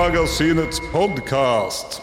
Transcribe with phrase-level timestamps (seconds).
[0.00, 1.98] Filmmagasinets podkast.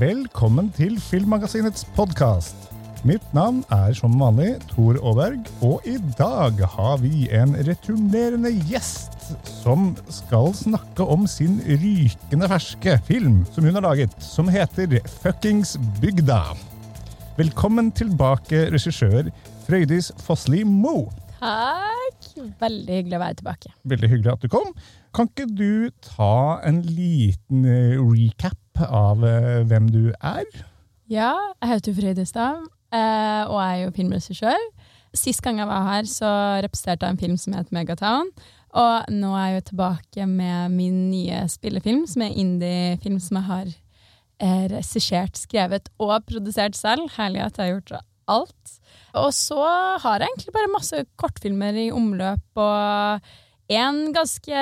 [0.00, 2.66] Velkommen til Filmmagasinets podkast.
[3.06, 9.30] Mitt navn er som vanlig Tor Aaberg, og i dag har vi en returnerende gjest
[9.62, 15.76] som skal snakke om sin rykende ferske film som hun har laget, som heter Fuckings
[16.02, 16.42] Bygda.
[17.38, 19.30] Velkommen tilbake, regissør
[19.68, 21.06] Frøydis Fossli Moe.
[21.38, 22.23] Takk.
[22.34, 23.72] Veldig hyggelig å være tilbake.
[23.92, 24.70] Veldig hyggelig at du kom.
[25.14, 30.48] Kan ikke du ta en liten eh, recap av eh, hvem du er?
[31.10, 34.66] Ja, jeg heter Frøydestad, eh, og jeg er jo filmregissør.
[35.14, 36.30] Sist gang jeg var her, så
[36.64, 38.32] representerte jeg en film som het Megatown.
[38.74, 43.46] Og nå er jeg jo tilbake med min nye spillefilm, som er indie-film som jeg
[43.52, 43.74] har
[44.74, 47.06] regissert, skrevet og produsert selv.
[47.14, 47.92] Herlig at jeg har gjort
[48.30, 48.76] alt.
[49.14, 49.60] Og så
[50.02, 53.32] har jeg egentlig bare masse kortfilmer i omløp og
[53.74, 54.52] en ganske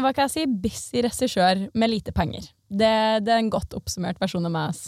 [0.00, 2.48] hva kan jeg si, busy regissør med lite penger.
[2.68, 4.80] Det, det er en godt oppsummert versjon av meg.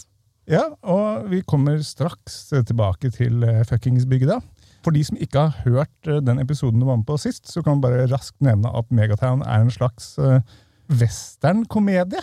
[0.51, 4.41] Ja, og vi kommer straks tilbake til eh, fuckings bygda.
[4.87, 7.63] For de som ikke har hørt eh, den episoden du var med på sist, så
[7.63, 10.39] kan man bare raskt nevne at Megatown er en slags uh,
[10.87, 12.23] westernkomedie.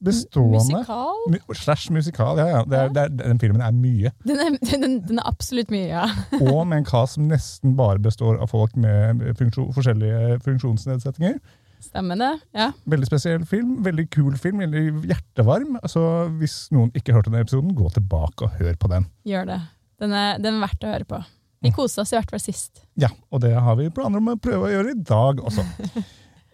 [0.00, 1.18] Bestående Musikal?
[1.28, 2.46] mu- Slash musikal, ja.
[2.54, 2.60] ja.
[2.64, 4.12] Det er, det er, den filmen er mye.
[4.24, 6.06] Den er, den, den er absolutt mye, ja.
[6.40, 11.36] Og med en cast som nesten bare består av folk med funksjon, forskjellige funksjonsnedsettinger.
[11.80, 12.30] Stemmer det?
[12.56, 12.70] Ja.
[12.92, 15.78] Veldig spesiell film, veldig kul film, veldig hjertevarm.
[15.88, 16.02] Så
[16.40, 19.06] hvis noen ikke hørte den episoden, gå tilbake og hør på den.
[19.28, 19.60] Gjør det.
[20.00, 21.20] Den er, den er verdt å høre på.
[21.60, 22.82] Vi kosa oss i hvert fall sist.
[23.00, 25.64] Ja, og det har vi planer om å prøve å gjøre i dag også.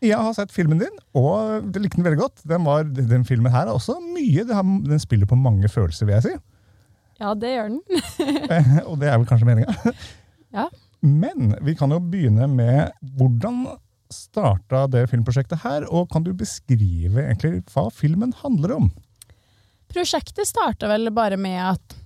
[0.05, 2.42] Jeg har sett filmen din, og jeg likte den veldig godt.
[2.48, 4.44] Den, var, den filmen her er også mye.
[4.44, 6.34] Den, spiller på mange følelser, vil jeg si.
[7.23, 7.83] Ja, det gjør den.
[8.57, 9.74] Eh, og det er vel kanskje meninga.
[10.57, 10.68] Ja.
[11.05, 13.67] Men vi kan jo begynne med hvordan
[14.12, 18.86] starta det filmprosjektet her, og kan du beskrive egentlig hva filmen handler om?
[19.92, 21.96] Prosjektet starta vel bare med at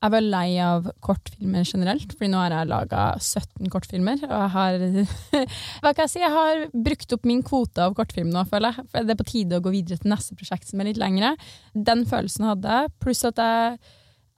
[0.00, 4.22] jeg var lei av kortfilmer generelt, fordi nå har jeg laga 17 kortfilmer.
[4.24, 4.84] Og jeg har
[5.82, 6.22] Hva kan jeg si?
[6.22, 8.88] Jeg har brukt opp min kvote av kortfilm nå, føler jeg.
[8.88, 11.34] For det er på tide å gå videre til neste prosjekt som er litt lengre.
[11.74, 13.76] Den følelsen hadde jeg, pluss at jeg,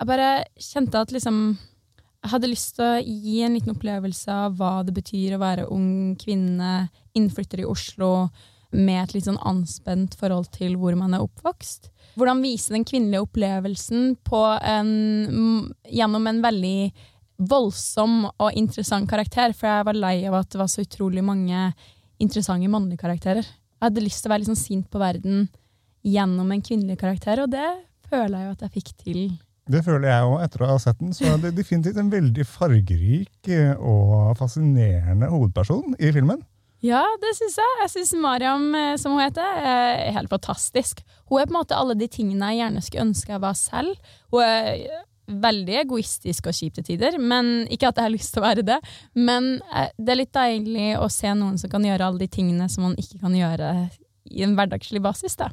[0.02, 1.44] jeg bare kjente at liksom
[2.22, 5.66] jeg hadde lyst til å gi en liten opplevelse av hva det betyr å være
[5.74, 8.28] ung kvinne, innflytter i Oslo,
[8.72, 11.90] med et litt sånn anspent forhold til hvor man er oppvokst.
[12.18, 14.12] Hvordan vise den kvinnelige opplevelsen
[14.68, 14.92] en,
[15.88, 16.76] gjennom en veldig
[17.42, 21.70] voldsom og interessant karakter, for jeg var lei av at det var så utrolig mange
[22.22, 23.46] interessante mannlige karakterer.
[23.46, 25.48] Jeg hadde lyst til å være sånn sint på verden
[26.06, 27.66] gjennom en kvinnelig karakter, og det
[28.10, 29.24] føler jeg jo at jeg fikk til.
[29.72, 31.12] Det føler jeg òg etter å ha sett den.
[31.14, 36.42] Så er det definitivt en veldig fargerik eh, og fascinerende hovedperson i filmen.
[36.82, 37.78] Ja, det syns jeg.
[37.84, 41.04] Jeg syns Mariam, eh, som hun heter, er helt fantastisk.
[41.31, 44.12] Hun er på en måte alle de tingene jeg gjerne skulle ønske jeg var selv.
[44.34, 48.42] Hun er veldig egoistisk og kjip til tider, men ikke at jeg har lyst til
[48.42, 48.78] å være det.
[49.15, 52.66] Men eh, det er litt deilig å se noen som kan gjøre alle de tingene
[52.72, 53.71] som man ikke kan gjøre
[54.32, 55.38] i en hverdagslig basis.
[55.38, 55.53] Da.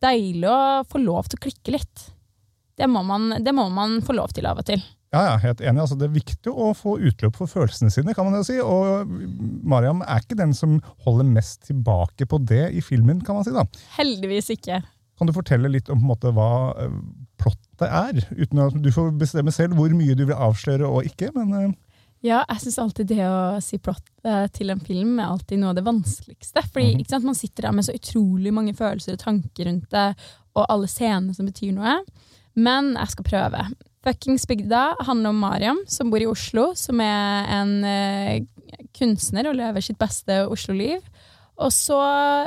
[0.00, 2.06] Deilig å få lov til å klikke litt.
[2.80, 4.80] Det må man, det må man få lov til av og til.
[5.10, 5.80] Ja, jeg ja, helt enig.
[5.82, 8.60] Altså, det er viktig å få utløp for følelsene sine, kan man jo si.
[8.62, 9.10] Og
[9.66, 13.50] Mariam er ikke den som holder mest tilbake på det i filmen, kan man si.
[13.50, 13.64] da.
[13.96, 14.78] Heldigvis ikke.
[15.18, 16.46] Kan du fortelle litt om på en måte, hva
[16.78, 16.94] eh,
[17.42, 18.22] plottet er?
[18.38, 21.74] Uten at Du får bestemme selv hvor mye du vil avsløre og ikke, men eh,
[22.22, 25.74] Ja, jeg syns alltid det å si plott eh, til en film er alltid noe
[25.74, 26.62] av det vanskeligste.
[26.70, 27.00] Fordi Mhm.
[27.02, 30.08] ikke sant, man sitter der med så utrolig mange følelser og tanker rundt det,
[30.54, 31.98] og alle scener som betyr noe.
[32.54, 33.66] Men jeg skal prøve.
[34.04, 39.58] Fuckings bygda handler om Mariam, som bor i Oslo, som er en uh, kunstner og
[39.58, 41.04] lever sitt beste Oslo-liv.
[41.60, 41.98] Og så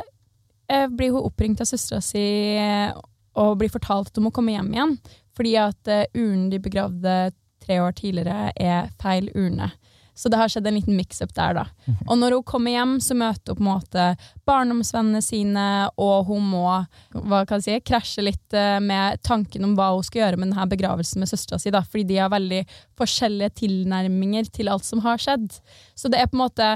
[0.01, 2.23] uh, blir hun oppringt av søstera si
[2.57, 2.89] eh,
[3.37, 4.97] og blir fortalt at hun må komme hjem igjen,
[5.37, 7.15] fordi at uh, urnen de begravde
[7.63, 9.69] tre år tidligere er feil urne.
[10.13, 11.63] Så det har skjedd en liten mix-up der, da.
[12.05, 14.03] Og når hun kommer hjem, så møter hun på en måte
[14.45, 15.65] barndomsvennene sine,
[15.97, 16.67] og hun må
[17.13, 20.51] hva kan jeg si, krasje litt eh, med tanken om hva hun skal gjøre med
[20.51, 22.61] denne begravelsen med søstera si, da, fordi de har veldig
[22.99, 25.49] forskjellige tilnærminger til alt som har skjedd.
[25.97, 26.69] Så det er på en måte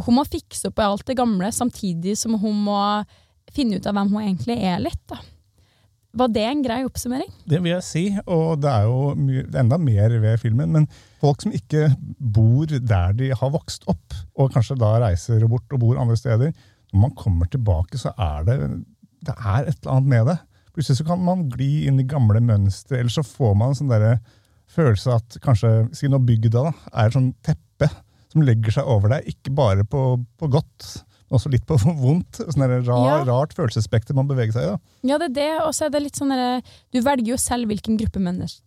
[0.00, 2.78] Hun må fikse opp i alt det gamle, samtidig som hun må
[3.52, 5.18] finne ut av hvem hun egentlig er litt, da.
[6.16, 7.28] Var det en grei oppsummering?
[7.46, 8.04] det vil jeg si.
[8.24, 9.12] Og det er jo
[9.60, 10.72] enda mer ved filmen.
[10.72, 10.88] Men
[11.20, 15.82] folk som ikke bor der de har vokst opp, og kanskje da reiser bort og
[15.82, 16.54] bor andre steder,
[16.90, 18.56] når man kommer tilbake, så er det,
[19.26, 20.38] det er et eller annet med det.
[20.74, 23.92] Plutselig så kan man gli inn i gamle mønstre, eller så får man en sånn
[23.92, 24.06] der
[24.70, 27.90] følelse at kanskje si nå bygda da, er et sånn teppe
[28.30, 30.04] som legger seg over deg, ikke bare på,
[30.38, 30.86] på godt,
[31.30, 32.40] også litt på vondt.
[32.42, 33.18] Sånn rar, Ja.
[33.28, 34.70] rart følelsesspekter man beveger seg i.
[34.74, 34.78] da.
[35.12, 36.32] Ja, det er det, og så er det litt sånn
[36.92, 38.58] Du velger jo selv hvilken gruppe mennesker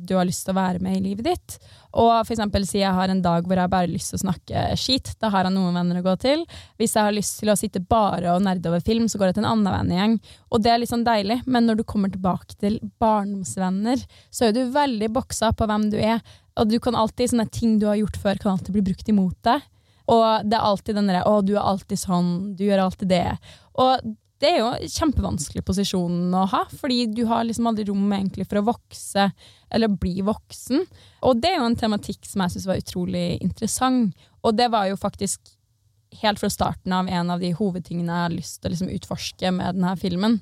[0.00, 1.58] du har lyst til å være med i livet ditt.
[1.92, 4.22] Og for eksempel si jeg har en dag hvor jeg bare har lyst til å
[4.22, 5.10] snakke skit.
[5.20, 6.44] Da har jeg noen venner å gå til.
[6.80, 9.38] Hvis jeg har lyst til å sitte bare og nerde over film, så går jeg
[9.38, 10.16] til en annen vennegjeng.
[10.52, 14.00] Og det er litt sånn deilig, men når du kommer tilbake til barndomsvenner,
[14.32, 16.22] så er du veldig boksa på hvem du er.
[16.58, 19.36] Og du kan alltid, sånne ting du har gjort før, kan alltid bli brukt imot
[19.46, 19.62] deg.
[20.08, 22.56] Og det er alltid den derre 'Å, du er alltid sånn.
[22.56, 23.36] Du gjør alltid det'.
[23.76, 28.46] Og det er jo kjempevanskelig posisjon å ha, fordi du har liksom aldri rom egentlig
[28.46, 29.30] for å vokse
[29.74, 30.84] eller bli voksen.
[31.26, 34.14] Og det er jo en tematikk som jeg syns var utrolig interessant.
[34.46, 35.40] Og det var jo faktisk
[36.22, 39.52] helt fra starten av en av de hovedtingene jeg har lyst til å liksom utforske
[39.52, 40.38] med denne filmen.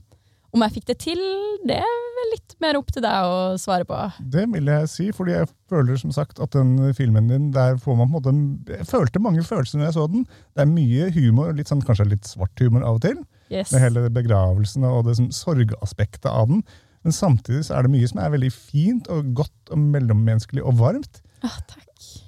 [0.54, 1.20] Om jeg fikk det til,
[1.68, 3.98] det er vel litt mer opp til deg å svare på.
[4.32, 7.98] Det vil jeg si, fordi jeg føler som sagt at den filmen din, der får
[7.98, 10.26] man på en måte Jeg følte mange følelser når jeg så den.
[10.54, 13.20] Det er mye humor, litt sånn, kanskje litt svart humor av og til.
[13.52, 13.70] Yes.
[13.74, 16.64] Med hele begravelsen og det som, sorgaspektet av den.
[17.06, 20.80] Men samtidig så er det mye som er veldig fint og godt og mellommenneskelig og
[20.80, 21.20] varmt.
[21.46, 21.84] Ah, takk.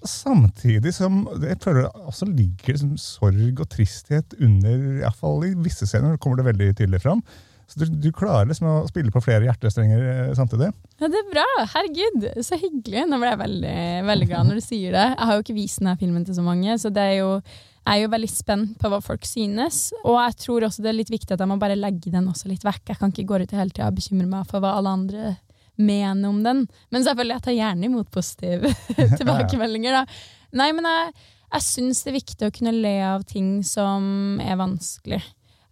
[0.06, 5.88] Samtidig som jeg føler det også ligger liksom sorg og tristhet under, iallfall i visse
[5.88, 7.24] scener kommer det veldig tydelig fram.
[7.68, 10.70] Så du, du klarer liksom å spille på flere hjertestrenger eh, samtidig.
[10.96, 11.46] Ja, det er bra.
[11.74, 13.02] Herregud, så hyggelig.
[13.10, 15.08] Nå ble jeg veldig, veldig glad når du sier det.
[15.12, 17.34] Jeg har jo ikke vist denne filmen til så mange, så det er jo,
[17.82, 19.82] jeg er jo veldig spent på hva folk synes.
[20.00, 22.48] Og jeg tror også det er litt viktig at jeg må bare legge den også
[22.48, 22.86] litt vekk.
[22.94, 25.34] Jeg kan ikke gå ut hele tida og bekymre meg for hva alle andre
[25.78, 26.64] mener om den.
[26.88, 28.72] Men selvfølgelig, jeg tar gjerne imot positive
[29.20, 30.24] tilbakemeldinger, da.
[30.56, 31.12] Nei, men jeg,
[31.52, 35.20] jeg syns det er viktig å kunne le av ting som er vanskelig.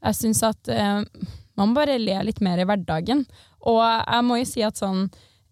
[0.06, 1.00] Jeg syns at eh,
[1.56, 3.24] man må bare le litt mer i hverdagen.
[3.66, 5.06] Og jeg må jo si at sånn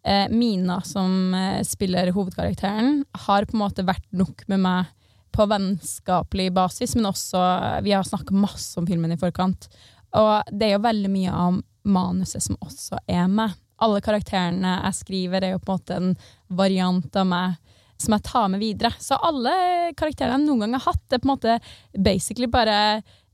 [0.04, 4.92] eh, Mina, som eh, spiller hovedkarakteren, har på en måte vært nok med meg
[5.34, 7.40] på vennskapelig basis, men også
[7.82, 9.66] Vi har snakka masse om filmen i forkant.
[10.14, 13.56] Og det er jo veldig mye av manuset som også er med.
[13.82, 16.14] Alle karakterene jeg skriver, er jo på en måte en
[16.54, 17.56] variant av meg
[18.00, 18.92] som jeg tar med videre.
[19.02, 19.54] Så alle
[19.98, 21.58] karakterene jeg noen gang har hatt, er på en måte
[21.98, 22.78] basically bare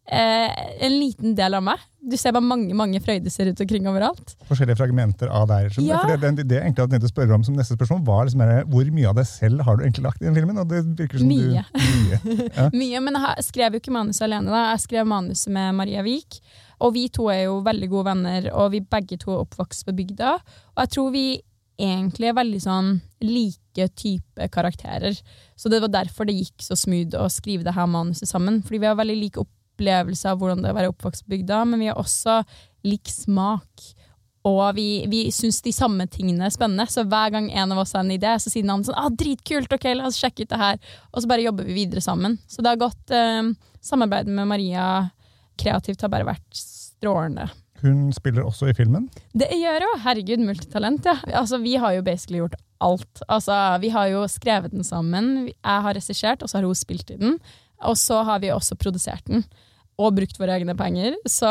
[0.08, 1.86] eh, en liten del av meg.
[2.00, 4.32] Du ser bare mange mange frøyder ser ut omkring overalt.
[4.48, 5.68] Forskjellige fragmenter av deg.
[5.84, 6.00] Ja.
[6.00, 8.92] For det, det, det jeg egentlig hadde spørre om som neste spørsmål, var liksom hvor
[8.96, 10.62] mye av deg selv har du egentlig lagt i den filmen?
[10.62, 11.66] Og det virker som Mye.
[11.68, 12.70] Du, mye.
[12.80, 14.48] Mye, men jeg skrev jo ikke manuset alene.
[14.48, 14.64] da.
[14.72, 16.40] Jeg skrev manuset med Maria Vik.
[16.80, 19.96] Og vi to er jo veldig gode venner, og vi begge to er oppvokst på
[19.98, 20.34] bygda.
[20.72, 21.26] Og jeg tror vi
[21.80, 22.90] egentlig er veldig sånn
[23.24, 25.16] like type karakterer.
[25.56, 28.62] Så det var derfor det gikk så smooth å skrive det her manuset sammen.
[28.64, 29.40] Fordi vi har veldig lik
[29.80, 32.42] opplevelse av hvordan det er å være oppvokst på bygda, men vi har også
[32.84, 33.88] lik smak.
[34.48, 37.92] Og vi, vi syns de samme tingene er spennende, så hver gang en av oss
[37.92, 40.52] har en idé, så sier den andre sånn ah, 'dritkult, ok, la oss sjekke ut
[40.52, 40.78] det her',
[41.12, 42.38] og så bare jobber vi videre sammen.
[42.48, 43.50] Så det har gått eh,
[43.80, 44.84] Samarbeidet med Maria
[45.60, 47.46] kreativt har bare vært strålende.
[47.80, 49.06] Hun spiller også i filmen.
[49.32, 51.16] Det gjør jo, herregud, multitalent, ja.
[51.32, 53.22] Altså, vi har jo basically gjort alt.
[53.28, 57.12] Altså, vi har jo skrevet den sammen, jeg har regissert, og så har hun spilt
[57.12, 57.38] i den.
[57.88, 59.46] Og så har vi også produsert den.
[60.00, 61.16] Og brukt våre egne penger.
[61.28, 61.48] Så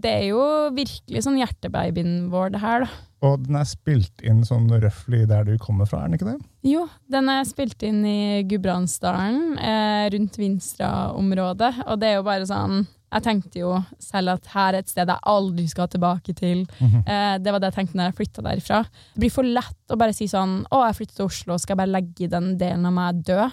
[0.00, 3.00] det er jo virkelig sånn hjertebabyen vår, det her, da.
[3.22, 6.38] Og den er spilt inn sånn røftlig der du kommer fra, er den ikke det?
[6.66, 11.84] Jo, den er spilt inn i Gudbrandsdalen, eh, rundt Vinstra-området.
[11.86, 12.82] Og det er jo bare sånn
[13.12, 13.70] Jeg tenkte jo
[14.00, 16.62] selv at her er et sted jeg aldri skal tilbake til.
[17.06, 18.78] eh, det var det jeg tenkte når jeg flytta derifra.
[19.12, 21.82] Det blir for lett å bare si sånn Å, jeg flytter til Oslo, skal jeg
[21.82, 23.52] bare legge den delen av meg død?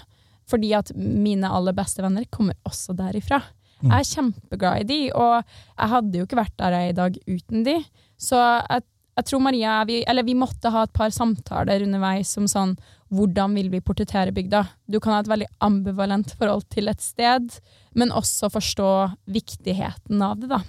[0.49, 3.41] Fordi at mine aller beste venner kommer også derifra.
[3.87, 6.97] Jeg er kjempeglad i de, og jeg hadde jo ikke vært der jeg er i
[6.97, 7.75] dag uten de.
[8.19, 8.85] Så jeg,
[9.19, 12.73] jeg tror Maria vi, Eller vi måtte ha et par samtaler underveis om sånn
[13.15, 14.65] Hvordan vil vi portrettere bygda?
[14.91, 17.55] Du kan ha et veldig ambivalent forhold til et sted,
[17.97, 18.89] men også forstå
[19.33, 20.59] viktigheten av det, da.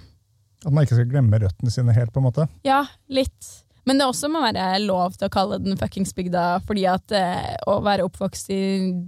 [0.65, 2.47] At man ikke skal glemme røttene sine helt, på en måte.
[2.65, 2.79] Ja,
[3.13, 3.51] litt.
[3.85, 7.53] Men det også må være lov til å kalle den fuckings bygda, fordi at eh,
[7.69, 8.61] å være oppvokst i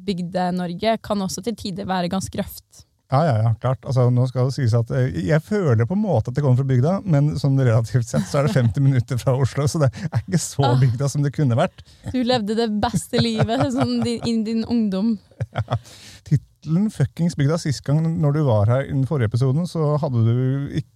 [0.05, 2.86] Bygde-Norge kan også til tider være ganske røft.
[3.12, 3.83] Ja, ja, ja, klart.
[3.86, 6.57] Altså, nå skal det sies at eh, Jeg føler på en måte at det kommer
[6.57, 9.91] fra bygda, men sånn relativt sett så er det 50 minutter fra Oslo, så det
[10.07, 10.79] er ikke så Ah.
[10.79, 11.83] bygda som det kunne vært.
[12.13, 15.17] Du levde det beste livet sånn din, i din ungdom.
[16.29, 20.24] Tittelen 'Fuckings bygda' sist gang når du var her i den forrige episoden, så hadde
[20.25, 20.89] du ikke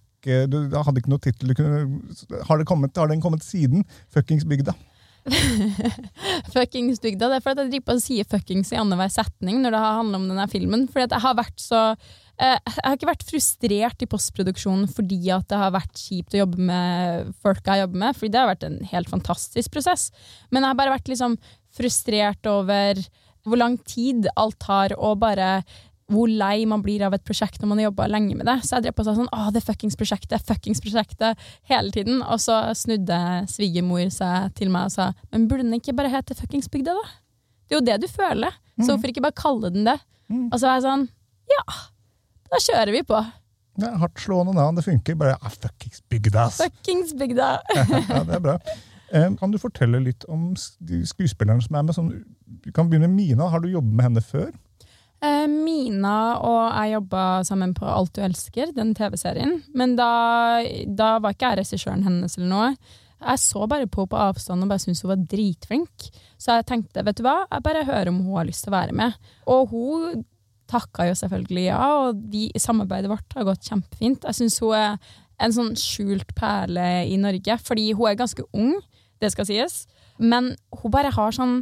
[0.50, 4.74] du hadde ikke noe tittel Har, har den kommet siden 'Fuckings bygda'?
[6.54, 7.28] Fuckings bygda.
[7.28, 10.20] Det er fordi jeg driver på og sier fuckings i annenhver setning når det handler
[10.20, 10.86] om denne filmen.
[10.90, 15.20] Fordi at jeg har vært så eh, Jeg har ikke vært frustrert i postproduksjonen fordi
[15.34, 18.52] at det har vært kjipt å jobbe med folka jeg jobber med, fordi det har
[18.52, 20.10] vært en helt fantastisk prosess.
[20.50, 21.38] Men jeg har bare vært liksom
[21.78, 23.02] frustrert over
[23.48, 25.62] hvor lang tid alt tar, og bare
[26.08, 28.56] hvor lei man blir av et prosjekt når man har jobba lenge med det.
[28.64, 32.22] Så jeg drev på og sa sånn Å, det fuckings prosjektet, fuckings prosjektet, hele tiden.
[32.24, 33.18] Og så snudde
[33.52, 37.12] svigermor seg til meg og sa Men burde den ikke bare hete fuckings bygda, da?
[37.68, 38.56] Det er jo det du føler.
[38.78, 39.98] Så hvorfor ikke bare kalle den det?
[40.32, 40.46] Mm.
[40.48, 41.08] Og så var jeg sånn
[41.52, 41.64] Ja,
[42.48, 43.20] da kjører vi på.
[43.78, 45.16] Det er hardt slående navn, det funker.
[45.18, 46.62] Bare ah, fuckings bygda, ass.
[46.62, 47.50] Fuckings bygda.
[47.76, 48.56] ja, det er bra.
[49.12, 51.96] Eh, kan du fortelle litt om skuespilleren som er med?
[51.96, 52.10] Sånn,
[52.64, 53.50] vi kan begynne med Mina.
[53.52, 54.50] Har du jobbet med henne før?
[55.18, 59.58] Eh, Mina og jeg jobba sammen på Alt du elsker, den TV-serien.
[59.74, 60.10] Men da,
[60.86, 62.72] da var ikke jeg regissøren hennes eller noe.
[63.18, 66.10] Jeg så bare på på avstand og bare syntes hun var dritflink.
[66.38, 68.78] Så jeg tenkte vet du hva, jeg bare hører om hun har lyst til å
[68.78, 69.16] være med.
[69.50, 70.26] Og hun
[70.68, 74.26] takka jo selvfølgelig ja, og de, samarbeidet vårt har gått kjempefint.
[74.28, 78.76] Jeg syns hun er en sånn skjult perle i Norge, fordi hun er ganske ung,
[79.22, 79.80] det skal sies.
[80.18, 81.60] Men hun bare har sånn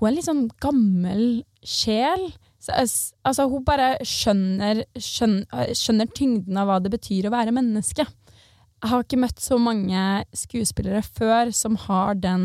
[0.00, 2.30] Hun er litt sånn gammel sjel.
[2.60, 2.76] Så,
[3.24, 8.04] altså, hun bare skjønner, skjønner, skjønner tyngden av hva det betyr å være menneske.
[8.04, 10.02] Jeg har ikke møtt så mange
[10.36, 12.44] skuespillere før som har den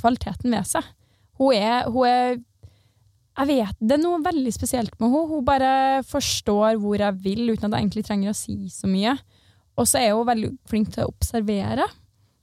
[0.00, 0.88] kvaliteten ved seg.
[1.40, 2.40] Hun er, hun er
[3.32, 5.28] Jeg vet, Det er noe veldig spesielt med henne.
[5.30, 9.16] Hun bare forstår hvor jeg vil, uten at jeg egentlig trenger å si så mye.
[9.80, 11.86] Og så er hun veldig flink til å observere.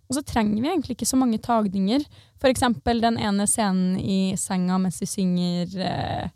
[0.10, 2.02] Og så trenger vi egentlig ikke så mange tagninger.
[2.42, 6.34] For eksempel den ene scenen i senga mens de synger eh,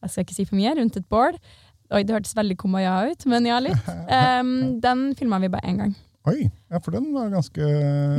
[0.00, 1.36] Jeg skal ikke si for mye, rundt et bål.
[1.90, 3.90] Oi, det hørtes veldig kumbaya ut, men ja, litt.
[4.10, 5.92] Um, den filma vi bare én gang.
[6.28, 7.64] Oi, ja, for den var ganske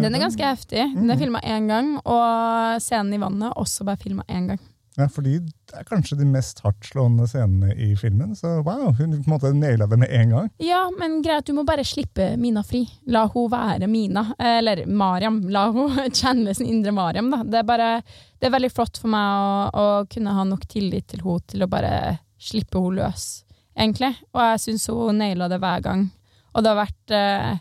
[0.01, 0.85] Den er ganske heftig.
[0.95, 4.61] Den er filma én gang, og scenen i vannet også bare filma én gang.
[4.99, 8.33] Ja, fordi det er kanskje de mest hardtslående scenene i filmen.
[8.35, 10.49] Så wow, hun på en måte naila det med en gang.
[10.59, 12.83] Ja, men greit, du må bare slippe Mina fri.
[13.07, 14.25] La hun være Mina.
[14.39, 15.39] Eller Mariam.
[15.49, 17.43] La hun kjenne sin indre Mariam, da.
[17.47, 17.89] Det er, bare,
[18.39, 21.63] det er veldig flott for meg å, å kunne ha nok tillit til henne til
[21.63, 21.95] å bare
[22.41, 23.27] slippe henne løs,
[23.77, 24.11] egentlig.
[24.35, 26.07] Og jeg syns hun naila det hver gang.
[26.51, 27.51] Og det har vært eh,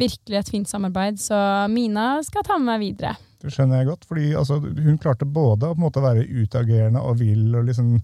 [0.00, 1.36] virkelig et fint samarbeid, så
[1.68, 3.18] Mina skal ta med meg videre.
[3.40, 7.54] Det skjønner jeg godt, fordi altså, hun klarte både å måte være utagerende og vill
[7.56, 7.94] og liksom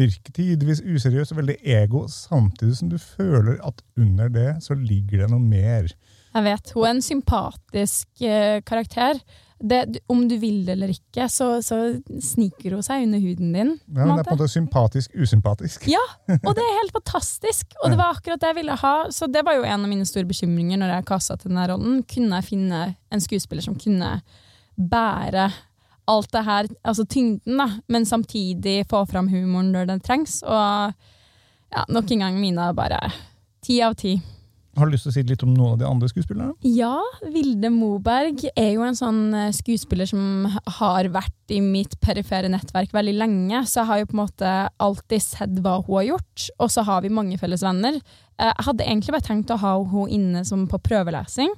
[0.00, 5.24] virke tidvis useriøs og veldig ego, samtidig som du føler at under det så ligger
[5.24, 5.90] det noe mer.
[6.30, 9.18] Jeg vet, hun er en sympatisk eh, karakter.
[9.60, 11.76] Det, om du vil det eller ikke, så, så
[12.24, 13.72] sniker hun seg under huden din.
[13.90, 15.84] Ja, hun er på en måte sympatisk usympatisk.
[15.90, 16.00] Ja,
[16.46, 17.74] og det er helt fantastisk!
[17.82, 18.94] Og det var akkurat det jeg ville ha.
[19.12, 22.00] Så det var jo en av mine store bekymringer når jeg kasta til denne rollen.
[22.08, 24.14] Kunne jeg finne en skuespiller som kunne
[24.80, 25.50] bære
[26.10, 30.40] alt det her, altså tyngden, da, men samtidig få fram humoren når den trengs.
[30.42, 30.90] Og
[31.70, 32.98] ja, nok en gang Mina bare
[33.62, 34.16] ti av ti.
[34.78, 36.54] Har du lyst til å si litt om noen av de andre skuespillerne?
[36.62, 36.94] Ja,
[37.34, 40.46] Vilde Moberg er jo en sånn eh, skuespiller som
[40.78, 44.52] har vært i mitt perifere nettverk veldig lenge, så jeg har jo på en måte
[44.86, 47.98] alltid sett hva hun har gjort, og så har vi mange felles venner.
[48.38, 51.50] Eh, Jeg hadde egentlig bare tenkt å ha henne inne som på prøvelesing,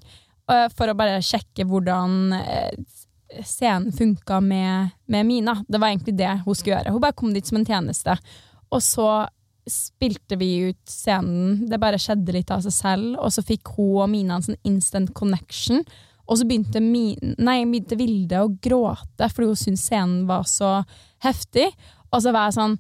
[0.51, 2.33] eh, for å bare sjekke hvordan
[3.45, 5.57] scenen funka med, med Mina.
[5.69, 6.93] Det var egentlig det hun skulle gjøre.
[6.95, 8.17] Hun bare kom dit som en tjeneste.
[8.73, 9.09] Og så
[9.69, 11.67] spilte vi ut scenen.
[11.71, 13.19] Det bare skjedde litt av seg selv.
[13.23, 15.85] Og så fikk hun og Mina en sånn instant connection.
[16.27, 20.81] Og så begynte, Min nei, begynte Vilde å gråte fordi hun syntes scenen var så
[21.25, 21.69] heftig.
[22.13, 22.77] Og så var jeg sånn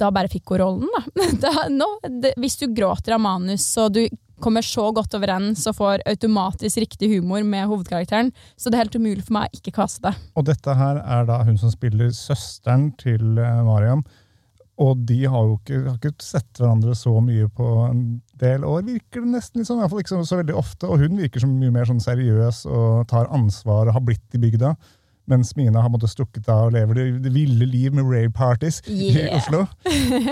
[0.00, 1.28] Da bare fikk hun rollen, da.
[1.44, 1.88] da nå,
[2.22, 4.04] det, hvis du gråter av manus, og du
[4.42, 8.98] kommer så godt overens og får automatisk riktig humor med hovedkarakteren, så det er helt
[8.98, 10.16] umulig for meg å ikke kaste det.
[10.38, 14.04] Og dette her er da hun som spiller søsteren til eh, Mariam.
[14.80, 18.04] Og de har jo ikke, har ikke sett hverandre så mye på en
[18.40, 19.60] del år, virker det nesten.
[19.60, 19.76] Liksom.
[19.76, 20.88] I hvert fall ikke så, så veldig ofte.
[20.88, 24.40] Og hun virker som mye mer sånn seriøs og tar ansvar og har blitt i
[24.40, 24.72] bygda.
[25.28, 28.80] Mens Mina har måttet stukket av og lever det, det ville liv med rave parties
[28.90, 29.60] i Oslo.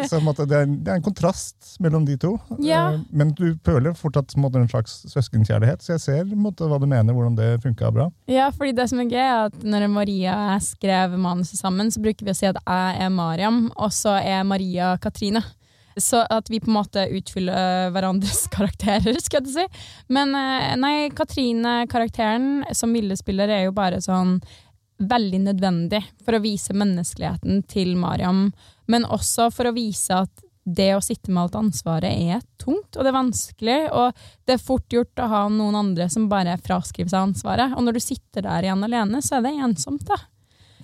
[0.09, 2.33] Så måtte, det, er, en- det er en kontrast mellom de to.
[2.59, 6.87] Eh, Men du føler fortsatt måtte, en slags søskenkjærlighet, så jeg ser måtte, hva du
[6.90, 8.09] mener, hvordan det funka bra.
[8.26, 11.92] Ja, fordi det som er gøy er at når Maria og jeg skrev manuset sammen,
[11.95, 15.45] så bruker vi å si at jeg er Mariam, og så er Maria Katrine.
[15.99, 19.64] Så at vi på en måte utfyller hverandres karakterer, skal jeg si.
[20.14, 24.38] Men eh, nei, Katrine-karakteren som Ville spiller, er jo bare sånn
[24.98, 28.48] veldig nødvendig for å vise menneskeligheten til Mariam,
[28.90, 33.00] men også for å vise at det å sitte med alt ansvaret er tungt, og
[33.00, 37.08] det er vanskelig, og det er fort gjort å ha noen andre som bare fraskriver
[37.08, 37.72] seg ansvaret.
[37.72, 40.18] Og når du sitter der igjen alene, så er det ensomt, da.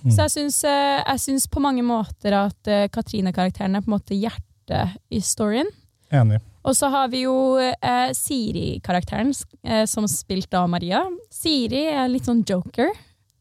[0.04, 4.98] Så jeg syns, eh, på mange måter at eh, Katrine-karakteren er på en måte hjertet
[5.08, 5.70] i storyen.
[6.12, 6.42] Enig.
[6.64, 9.32] Og så har vi jo eh, Siri-karakteren,
[9.64, 11.02] eh, som spilt av Maria.
[11.32, 12.92] Siri er litt sånn joker,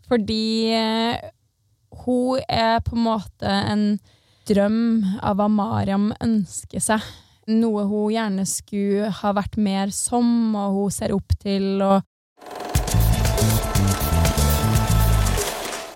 [0.09, 1.29] fordi eh,
[2.03, 3.85] hun er på en måte en
[4.49, 7.03] drøm av hva Mariam ønsker seg.
[7.51, 11.83] Noe hun gjerne skulle ha vært mer som, og hun ser opp til.
[11.83, 12.03] og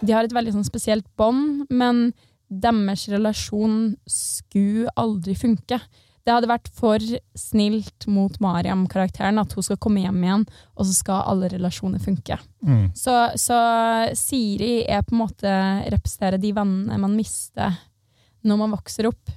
[0.03, 2.11] De har et veldig sånn spesielt bånd, men
[2.47, 5.79] deres relasjon skulle aldri funke.
[6.27, 6.99] Det hadde vært for
[7.39, 10.43] snilt mot Mariam-karakteren at hun skal komme hjem igjen,
[10.75, 12.35] og så skal alle relasjoner funke.
[12.67, 12.89] Mm.
[12.99, 13.59] Så, så
[14.19, 15.53] Siri er på en måte
[15.93, 17.79] representerer de vennene man mister
[18.43, 19.31] når man vokser opp.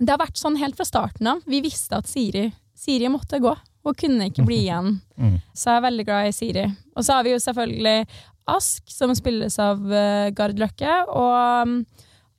[0.00, 1.46] Det har vært sånn helt fra starten av.
[1.46, 3.54] Vi visste at Siri, Siri måtte gå.
[3.86, 4.96] Hun kunne ikke bli igjen.
[5.14, 5.36] Mm.
[5.54, 6.62] Så jeg er veldig glad i Siri.
[6.98, 8.08] Og så har vi jo selvfølgelig
[8.50, 10.96] Ask, som spilles av uh, Gard Løkke.
[11.06, 11.76] Og um,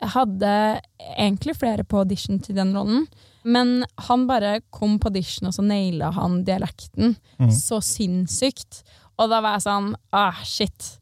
[0.03, 0.51] jeg hadde
[1.15, 3.05] egentlig flere på audition til den rollen.
[3.45, 7.51] Men han bare kom på audition, og så naila han dialekten Mm.
[7.53, 8.83] så sinnssykt.
[9.19, 10.97] Og da var jeg sånn ah, shit.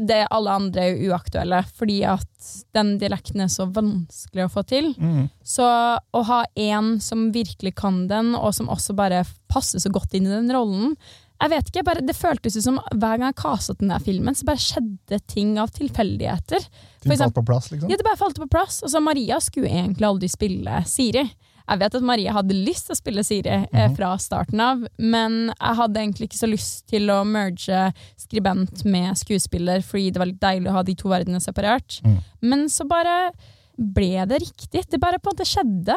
[0.00, 4.62] Det alle andre er jo uaktuelle, fordi at den dialekten er så vanskelig å få
[4.68, 4.94] til.
[4.96, 5.26] Mm.
[5.44, 10.14] Så å ha en som virkelig kan den, og som også bare passer så godt
[10.16, 10.96] inn i den rollen
[11.42, 14.32] Jeg vet ikke, bare, Det føltes ut som hver gang jeg kastet den der filmen,
[14.38, 16.62] så bare skjedde ting av tilfeldigheter.
[17.02, 17.90] Ting falt på plass, liksom?
[17.90, 18.80] Ja, det bare falt på plass.
[18.84, 21.24] Og så Maria skulle egentlig aldri spille Siri.
[21.68, 23.96] Jeg vet at Maria hadde lyst til å spille Siri eh, Mhm.
[23.96, 29.16] fra starten av, men jeg hadde egentlig ikke så lyst til å merge skribent med
[29.16, 32.00] skuespiller, fordi det var litt deilig å ha de to verdenene separert.
[32.04, 32.18] Mm.
[32.42, 33.32] Men så bare
[33.78, 34.86] ble det riktig.
[34.90, 35.96] Det bare på en måte skjedde.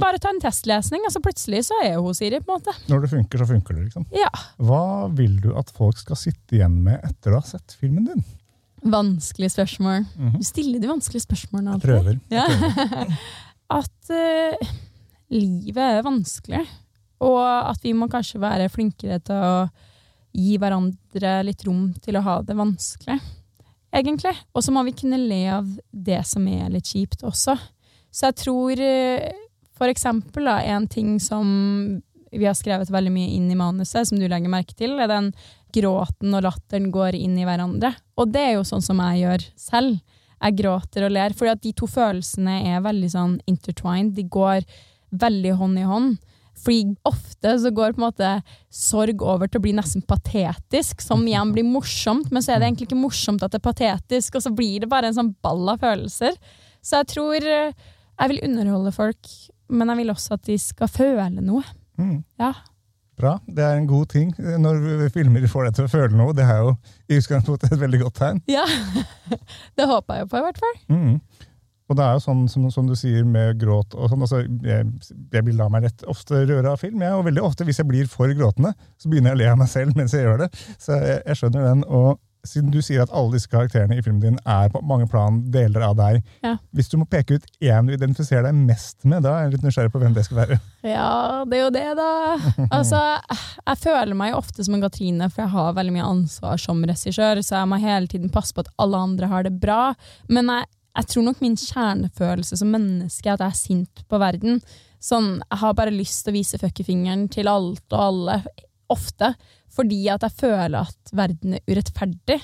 [0.00, 2.72] Bare ta en testlesning, og så plutselig så er hun Siri, på en måte.
[2.88, 4.06] Når det funker, så funker det, liksom.
[4.16, 4.30] Ja.
[4.58, 8.24] Hva vil du at folk skal sitte igjen med etter å ha sett filmen din?
[8.84, 10.06] Vanskelig spørsmål.
[10.18, 10.38] Mhm.
[10.40, 11.90] Du stiller de vanskelige spørsmålene Jeg alltid.
[11.90, 12.20] prøver.
[12.30, 13.18] Jeg prøver.
[13.70, 14.72] at eh,
[15.32, 16.64] livet er vanskelig,
[17.24, 19.54] og at vi må kanskje være flinkere til å
[20.34, 23.16] gi hverandre litt rom til å ha det vanskelig,
[23.94, 24.34] egentlig.
[24.52, 27.54] Og så må vi kunne le av det som er litt kjipt også.
[28.14, 29.30] Så jeg tror eh,
[29.78, 31.46] for eksempel da, en ting som
[32.34, 35.30] vi har skrevet veldig mye inn i manuset, som du legger merke til, er den
[35.74, 37.92] gråten og latteren går inn i hverandre.
[38.18, 40.18] Og det er jo sånn som jeg gjør selv.
[40.44, 44.12] Jeg gråter og ler, fordi at de to følelsene er veldig sånn intertwined.
[44.18, 44.66] De går
[45.20, 46.16] veldig hånd i hånd.
[46.64, 48.28] Fordi ofte så går på en måte
[48.72, 52.68] sorg over til å bli nesten patetisk, som igjen blir morsomt, men så er det
[52.68, 55.74] egentlig ikke morsomt at det er patetisk, og så blir det bare en sånn ball
[55.74, 56.38] av følelser.
[56.84, 57.74] Så jeg tror eh,
[58.14, 59.32] jeg vil underholde folk,
[59.74, 61.64] men jeg vil også at de skal føle noe.
[61.98, 62.22] Mm.
[62.40, 62.52] Ja.
[63.18, 63.36] Bra.
[63.46, 66.34] Det er en god ting når filmer får deg til å føle noe.
[66.34, 66.72] Det er jo
[67.06, 68.40] i utgangspunktet et veldig godt tegn.
[68.50, 68.64] ja.
[69.78, 70.78] det håper jeg på, i hvert fall.
[70.90, 71.18] Mm.
[71.90, 74.86] Og det er jo sånn som, som du sier med gråt og sånn, altså, jeg,
[75.34, 77.88] jeg blir la meg lett ofte røre av film, jeg, og veldig ofte hvis jeg
[77.90, 80.52] blir for gråtende, så begynner jeg å le av meg selv mens jeg gjør det.
[80.80, 81.82] Så jeg, jeg skjønner den.
[81.84, 85.38] Og siden du sier at alle disse karakterene i filmen din er på mange plan
[85.52, 86.54] deler av deg, Ja.
[86.76, 89.64] hvis du må peke ut én du identifiserer deg mest med, da er jeg litt
[89.64, 90.58] nysgjerrig på hvem det skal være.
[90.84, 92.10] Ja, det er jo det, da.
[92.80, 93.00] Altså,
[93.64, 96.80] jeg føler meg jo ofte som en Katrine, for jeg har veldig mye ansvar som
[96.84, 99.80] regissør, så jeg må hele tiden passe på at alle andre har det bra.
[100.28, 104.20] Men jeg, jeg tror nok min kjernefølelse som menneske er at jeg er sint på
[104.22, 104.60] verden.
[105.02, 108.38] Sånn, jeg har bare lyst til å vise fuckefingeren til alt og alle,
[108.92, 109.32] ofte,
[109.74, 112.38] fordi at jeg føler at verden er urettferdig.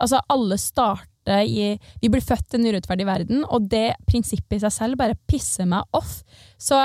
[0.00, 1.08] Altså, alle starter
[1.46, 5.18] i Vi blir født i en urettferdig verden, og det prinsippet i seg selv bare
[5.30, 6.20] pisser meg off.
[6.60, 6.76] Så,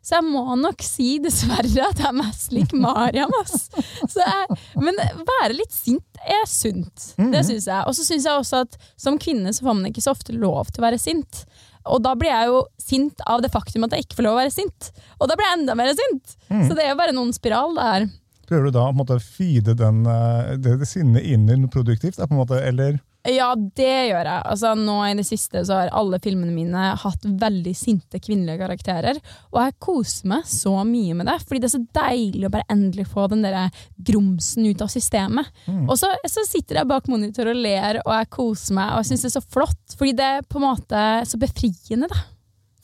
[0.00, 3.32] så jeg må nok si dessverre at jeg er mest lik Mariam.
[3.42, 3.68] Ass.
[4.14, 4.96] Jeg, men
[5.28, 7.10] være litt sint er sunt.
[7.18, 7.82] Det syns jeg.
[7.84, 10.72] Og så syns jeg også at som kvinne så får man ikke så ofte lov
[10.72, 11.44] til å være sint.
[11.88, 14.40] Og da blir jeg jo sint av det faktum at jeg ikke får lov å
[14.42, 14.90] være sint.
[15.18, 16.34] Og da blir jeg enda mer sint.
[16.48, 18.08] Så det er jo bare noen spiral det her.
[18.48, 22.20] Prøver du da å feede den, eh, det, det sinnet inn i produktivt?
[22.32, 22.96] måte, eller
[23.28, 24.42] Ja, det gjør jeg.
[24.48, 29.20] Altså, nå i det siste så har alle filmene mine hatt veldig sinte kvinnelige karakterer.
[29.52, 32.68] Og jeg koser meg så mye med det, fordi det er så deilig å bare
[32.72, 33.68] endelig få den der
[34.08, 35.50] grumsen ut av systemet.
[35.88, 39.10] Og så, så sitter jeg bak monitor og ler, og jeg koser meg, og jeg
[39.12, 39.96] syns det er så flott.
[39.98, 42.24] Fordi det er på en måte så befriende, da.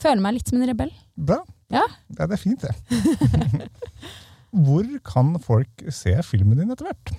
[0.05, 0.93] Føler meg litt som en rebell.
[1.15, 1.39] Bra.
[1.73, 1.85] Ja.
[2.13, 3.69] Ja, det er fint, det.
[4.65, 7.15] Hvor kan folk se filmen din etter hvert?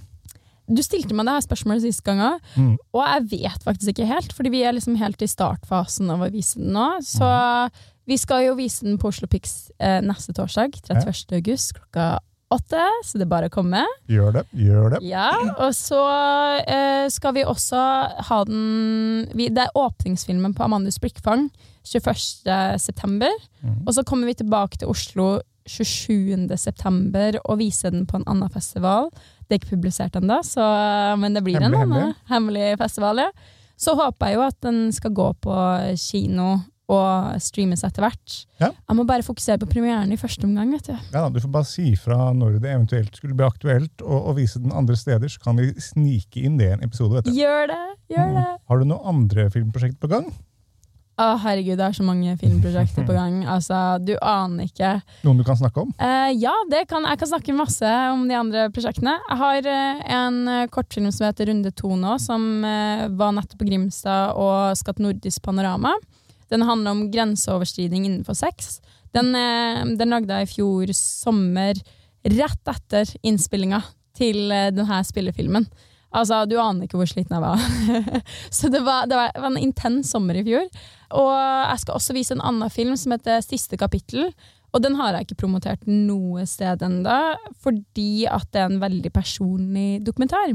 [0.69, 2.77] Du stilte meg det her spørsmålet sist gang òg, Mm.
[2.95, 6.31] og jeg vet faktisk ikke helt, fordi vi er liksom helt i startfasen av å
[6.33, 6.87] vise den nå.
[7.07, 7.71] Så
[8.07, 11.33] vi skal jo vise den på Oslo Pix eh, neste torsdag, 31.
[11.39, 12.19] august klokka
[12.51, 13.81] åtte, så det er bare å komme.
[14.09, 14.45] Gjør det.
[14.55, 15.01] Gjør det.
[15.03, 15.99] Ja, og så
[16.67, 17.81] eh, skal vi også
[18.29, 21.49] ha den vi, Det er åpningsfilmen på Amandus Blikkfang
[21.83, 22.79] 21.
[22.79, 23.31] september.
[23.87, 26.47] Og så kommer vi tilbake til Oslo 27.
[26.57, 29.11] september og viser den på en annen festival.
[29.47, 30.41] Det er ikke publisert ennå,
[31.23, 32.15] men det blir Hemmelig, en hemmelig.
[32.31, 33.17] hemmelig festival.
[33.27, 33.31] Ja.
[33.79, 35.55] Så håper jeg jo at den skal gå på
[36.01, 36.57] kino
[36.89, 38.35] og streames etter hvert.
[38.63, 38.69] Ja.
[38.71, 40.71] Jeg må bare fokusere på premieren i første omgang.
[40.71, 40.95] vet du.
[41.13, 44.71] Ja, Du får bare si fra når det eventuelt skulle bli aktuelt å vise den
[44.73, 47.19] andre steder, så kan vi snike inn det i en episode.
[47.19, 47.33] vet du.
[47.35, 47.83] Gjør det!
[48.15, 48.47] Gjør det!
[48.71, 50.31] Har du noen andre filmprosjekt på gang?
[51.17, 53.39] Å, herregud, det er så mange filmprosjekter på gang.
[53.55, 54.91] Altså, Du aner ikke.
[55.25, 55.95] Noen du kan snakke om?
[55.97, 59.15] Eh, ja, det kan, jeg kan snakke masse om de andre prosjektene.
[59.31, 63.63] Jeg har eh, en eh, kortfilm som heter Runde to nå, som eh, var nettopp
[63.63, 65.95] på Grimstad og skal til Nordisk Panorama.
[66.53, 68.77] Den handler om grenseoverskriding innenfor sex.
[69.17, 71.81] Den, eh, den lagde jeg i fjor sommer,
[72.27, 73.81] rett etter innspillinga
[74.21, 75.65] til eh, denne spillefilmen.
[76.15, 77.63] Altså, Du aner ikke hvor sliten jeg var.
[78.59, 80.69] Så det var, det var en intens sommer i fjor.
[81.17, 84.31] Og jeg skal også vise en annen film som heter Siste kapittel.
[84.75, 87.19] Og den har jeg ikke promotert noe sted ennå,
[87.65, 90.53] fordi at det er en veldig personlig dokumentar.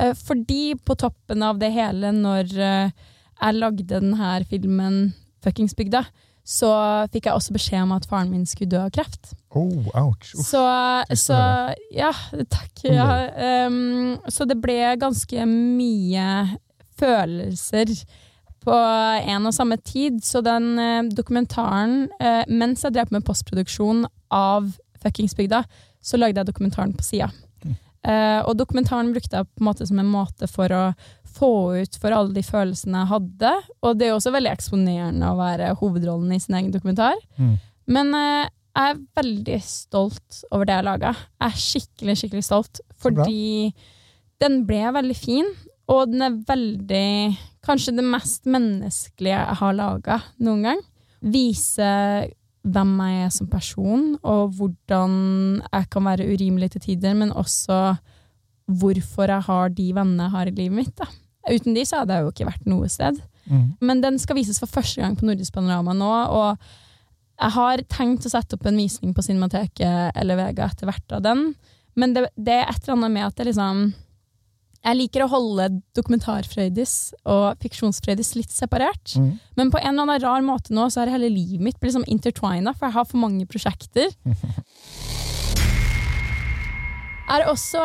[0.00, 2.90] Eh, Fordi på toppen av det hele, når eh,
[3.42, 5.00] jeg lagde denne filmen
[5.42, 6.04] Fuckingsbygda,
[6.42, 6.72] så
[7.12, 9.32] fikk jeg også beskjed om at faren min skulle dø av kreft.
[9.54, 10.32] Oh, ouch.
[10.34, 10.48] Uff.
[10.48, 10.62] Så,
[11.18, 11.38] så.
[11.94, 12.10] Ja,
[12.50, 12.84] takk.
[12.88, 13.08] Ja,
[13.66, 16.26] Um, så det ble ganske mye
[16.98, 17.92] følelser
[18.62, 20.20] på en og samme tid.
[20.24, 25.64] Så den uh, dokumentaren uh, Mens jeg drev med postproduksjon av Fuckingsbygda,
[26.02, 27.30] så lagde jeg dokumentaren på sida.
[28.02, 30.84] Eh, og dokumentaren brukte jeg på en måte som en måte for å
[31.32, 33.52] få ut for alle de følelsene jeg hadde.
[33.82, 37.16] Og det er jo også veldig eksponerende å være hovedrollen i sin egen dokumentar.
[37.38, 37.54] Mm.
[37.92, 41.14] Men uh, jeg er veldig stolt over det jeg laga.
[41.38, 42.82] Jeg er skikkelig, skikkelig stolt.
[43.02, 43.72] Fordi
[44.42, 45.48] den ble veldig fin,
[45.92, 47.08] og den er veldig
[47.62, 50.80] Kanskje det mest menneskelige jeg har laga noen gang.
[51.30, 51.90] Vise
[52.62, 55.14] hvem jeg er som person, og hvordan
[55.66, 57.96] jeg kan være urimelig til tider, men også
[58.70, 60.94] hvorfor jeg har de vennene jeg har i livet mitt.
[60.98, 61.08] Da.
[61.50, 63.18] Uten de så hadde jeg jo ikke vært noe sted.
[63.50, 63.66] Mm.
[63.82, 66.62] Men den skal vises for første gang på Nordisk Panorama nå, og
[67.42, 71.24] jeg har tenkt å sette opp en visning på Cinemateket eller Vega etter hvert av
[71.24, 71.48] den,
[71.98, 73.80] men det, det er et eller annet med at det liksom
[74.82, 76.92] Jeg liker å holde dokumentarfrøydis
[77.30, 79.38] og fiksjonsfrøydis litt separert, Mm.
[79.56, 82.04] men på en eller annen rar måte nå så har hele livet mitt blitt liksom
[82.10, 84.10] intertwina, for jeg har for mange prosjekter.
[87.32, 87.82] er også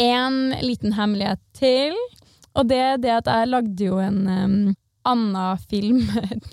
[0.00, 1.94] en liten hemmelighet til,
[2.56, 4.76] og det er det at jeg lagde jo en um,
[5.08, 6.00] annen film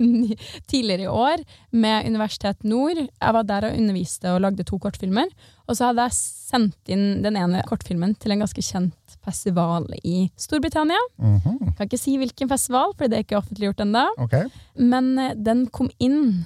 [0.72, 2.98] tidligere i år med Universitet Nord.
[2.98, 5.30] Jeg var der og underviste og lagde to kortfilmer.
[5.68, 10.30] Og så hadde jeg sendt inn den ene kortfilmen til en ganske kjent festival i
[10.40, 11.00] Storbritannia.
[11.20, 11.74] Mhm.
[11.76, 14.06] Kan ikke si hvilken festival, for det er ikke offentliggjort ennå.
[14.28, 14.48] Okay.
[14.80, 16.46] Men eh, den kom inn.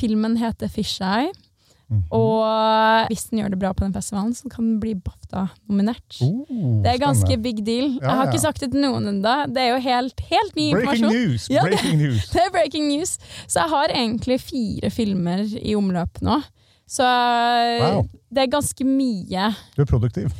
[0.00, 1.32] Filmen heter Fisheye.
[1.90, 2.04] Mhm.
[2.14, 6.20] Og hvis den gjør det bra på den festivalen, så kan den bli BAFTA-nominert.
[6.22, 7.42] Oh, det er ganske spennende.
[7.42, 7.88] big deal.
[7.98, 9.32] Ja, Jeg har ikke sagt det til noen ennå.
[9.50, 11.10] Det er jo helt, helt ny Breaking informasjon.
[11.16, 11.48] news!
[11.50, 12.28] Ja, det- breaking news.
[12.32, 13.18] Det er breaking news.
[13.48, 16.38] Så jeg har egentlig fire filmer i omløp nå.
[16.90, 17.02] Så
[17.80, 18.06] Wow.
[18.34, 19.54] det er ganske mye.
[19.76, 20.30] Du er produktiv.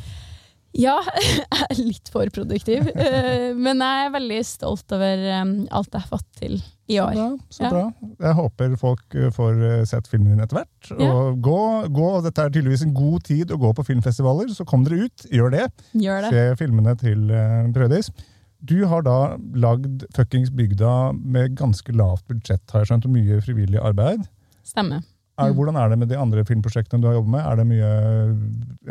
[0.77, 2.87] Ja, jeg er litt for produktiv.
[3.01, 5.41] Eh, Men jeg er veldig stolt over eh,
[5.73, 6.57] alt jeg har fått til
[6.91, 7.15] i år.
[7.51, 7.69] Så bra.
[7.69, 7.83] så bra.
[8.27, 10.89] Jeg håper folk uh, får sett filmen din etter hvert.
[10.99, 11.07] Ja.
[11.11, 11.59] Og gå,
[11.95, 15.25] gå, Dette er tydeligvis en god tid å gå på filmfestivaler, så kom dere ut.
[15.31, 15.69] Gjør det.
[15.95, 16.31] Gjør det.
[16.35, 17.31] Se filmene til
[17.75, 18.11] Prødis.
[18.61, 19.17] Du har da
[19.57, 24.27] lagd Fuckings Bygda med ganske lavt budsjett, har jeg skjønt, og mye frivillig arbeid.
[24.67, 25.01] Stemmer.
[25.39, 25.55] Er, Mm.
[25.57, 27.41] Hvordan er det med de andre filmprosjektene du har jobbet med?
[27.41, 27.91] Er det mye,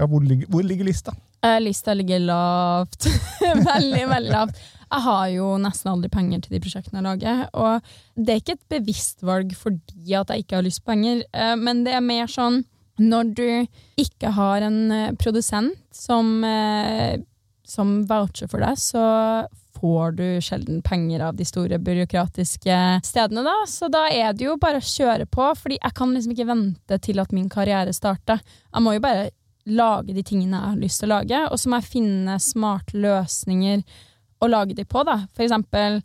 [0.01, 1.13] ja, hvor, ligger, hvor ligger lista?
[1.43, 3.07] Eh, Lista ligger lavt.
[3.41, 4.61] veldig, veldig lavt.
[4.91, 7.45] Jeg har jo nesten aldri penger til de prosjektene jeg lager.
[7.55, 11.25] Og det er ikke et bevisst valg fordi at jeg ikke har lyst på penger,
[11.33, 12.65] eh, men det er mer sånn
[13.01, 13.47] når du
[14.01, 16.45] ikke har en eh, produsent som,
[17.67, 19.05] som voucher for deg, så
[19.81, 23.57] får du sjelden penger av de store byråkratiske stedene, da.
[23.69, 26.99] Så da er det jo bare å kjøre på, fordi jeg kan liksom ikke vente
[27.05, 28.43] til at min karriere starter.
[28.71, 29.31] Jeg må jo bare
[29.73, 32.99] lage de tingene jeg har lyst til å lage, og så må jeg finne smarte
[33.01, 33.85] løsninger
[34.41, 35.23] å lage de på, da.
[35.37, 36.01] For eksempel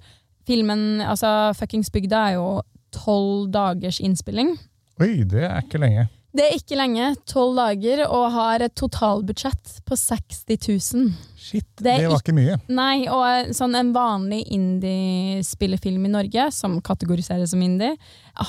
[0.45, 2.49] filmen, altså Fuckings Bygda er jo
[2.95, 4.55] tolv dagers innspilling.
[5.01, 6.07] Oi, det er ikke lenge.
[6.35, 11.13] Det er ikke lenge, tolv dager, og har et totalbudsjett på 60 000.
[11.39, 12.57] Shit, Det det var ikke mye.
[12.67, 17.93] Nei, og sånn en vanlig indie-spillefilm i Norge, som kategoriseres som indie,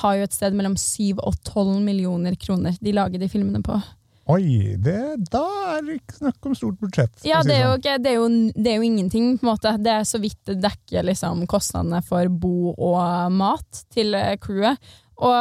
[0.01, 3.79] har jo et sted mellom 7 og 12 millioner kroner de lager de filmene på.
[4.27, 4.99] Oi, det,
[5.31, 5.45] da
[5.77, 7.13] er det ikke snakk om stort budsjett.
[7.23, 9.71] Ja, det er, jo okay, det, er jo, det er jo ingenting, på en måte.
[9.79, 14.83] Det er så vidt det dekker liksom, kostnadene for bo og mat til eh, crewet.
[15.23, 15.39] Og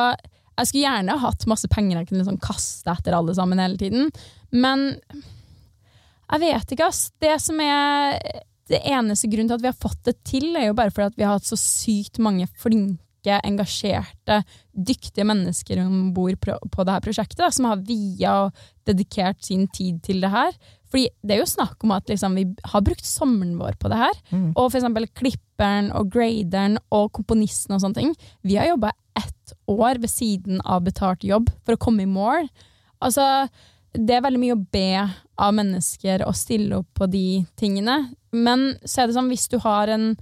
[0.57, 4.13] jeg skulle gjerne hatt masse penger jeg kunne liksom kaste etter alle sammen hele tiden,
[4.55, 4.87] men
[6.27, 7.11] jeg vet ikke, ass.
[7.23, 8.17] Det som er
[8.71, 11.19] det eneste grunnen til at vi har fått det til, er jo bare fordi at
[11.19, 16.85] vi har hatt så sykt mange flinke flinke, engasjerte, dyktige mennesker om bord på, på
[16.85, 18.53] det her prosjektet, da, som har via og
[18.87, 20.53] dedikert sin tid til det her.
[20.91, 23.99] Fordi det er jo snakk om at liksom, vi har brukt sommeren vår på det
[23.99, 24.15] her.
[24.31, 24.53] Mm.
[24.55, 28.15] Og eksempel klipperen og graderen og komponisten og sånne ting.
[28.43, 32.47] Vi har jobba ett år ved siden av betalt jobb for å komme i mål.
[33.03, 33.49] Altså,
[33.97, 34.91] det er veldig mye å be
[35.37, 38.13] av mennesker å stille opp på de tingene.
[38.31, 40.13] Men så er det sånn, hvis du har en,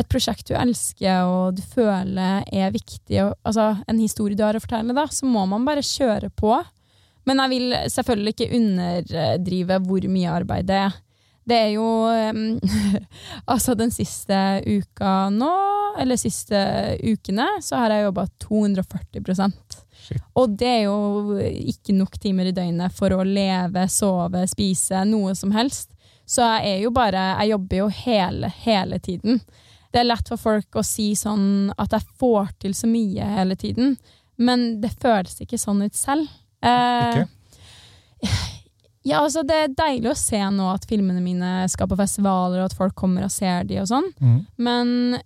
[0.00, 4.56] et prosjekt du elsker og du føler er viktig, og, altså en historie du har
[4.56, 6.56] å fortelle, da, så må man bare kjøre på.
[7.28, 11.00] Men jeg vil selvfølgelig ikke underdrive hvor mye arbeid det er.
[11.42, 11.86] Det er jo
[13.52, 15.52] Altså, den siste uka nå,
[16.00, 16.58] eller siste
[17.02, 19.52] ukene, så har jeg jobba 240
[20.02, 20.22] Shit.
[20.34, 25.36] Og det er jo ikke nok timer i døgnet for å leve, sove, spise, noe
[25.38, 25.92] som helst.
[26.26, 29.40] Så jeg er jo bare Jeg jobber jo hele, hele tiden.
[29.92, 33.56] Det er lett for folk å si sånn at jeg får til så mye hele
[33.60, 33.96] tiden,
[34.38, 36.28] men det føles ikke sånn ut selv.
[36.64, 37.28] Eh, Ikke?
[39.10, 42.70] ja, altså Det er deilig å se nå at filmene mine skal på festivaler, og
[42.70, 44.46] at folk kommer og ser de og sånn, Mm.
[44.58, 45.22] men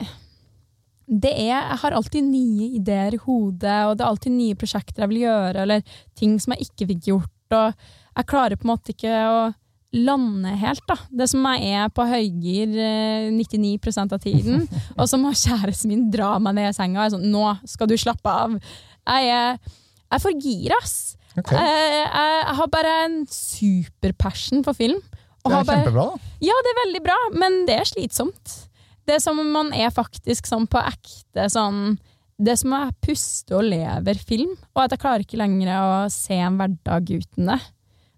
[1.06, 5.04] det er, jeg har alltid nye ideer i hodet, og det er alltid nye prosjekter
[5.04, 5.82] jeg vil gjøre, eller
[6.18, 7.74] ting som jeg ikke fikk gjort, og
[8.16, 9.54] jeg klarer på en måte ikke å
[9.94, 10.96] lande helt, da.
[11.10, 14.66] Det som jeg er på høygir eh, 99% av tiden,
[14.98, 17.96] og så må kjæresten min dra meg ned i senga og sånn 'Nå skal du
[17.96, 18.58] slappe av'.
[19.06, 21.16] Jeg er, jeg er for gira, ass.
[21.36, 21.56] Okay.
[21.58, 25.00] Jeg, jeg, jeg har bare en superpassion for film.
[25.46, 26.18] Det er bare- kjempebra, da.
[26.42, 28.54] ja, det er veldig bra, men det er slitsomt.
[29.06, 31.98] Det er som om man er faktisk sånn på ekte sånn
[32.38, 36.34] Det som er puste og lever film, og at jeg klarer ikke lenger å se
[36.34, 37.60] en hverdag uten det.